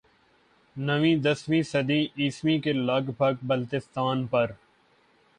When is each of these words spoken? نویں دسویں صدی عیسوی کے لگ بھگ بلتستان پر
نویں 0.75 1.15
دسویں 1.15 1.61
صدی 1.63 2.01
عیسوی 2.17 2.55
کے 2.59 2.73
لگ 2.79 3.11
بھگ 3.17 3.35
بلتستان 3.47 4.25
پر 4.27 4.51